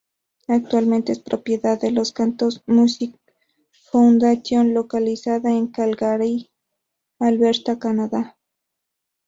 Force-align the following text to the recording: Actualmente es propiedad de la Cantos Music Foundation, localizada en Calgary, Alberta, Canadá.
Actualmente 0.47 1.11
es 1.11 1.19
propiedad 1.19 1.79
de 1.79 1.91
la 1.91 2.01
Cantos 2.11 2.63
Music 2.65 3.15
Foundation, 3.91 4.73
localizada 4.73 5.51
en 5.51 5.67
Calgary, 5.67 6.49
Alberta, 7.19 7.77
Canadá. 7.77 8.35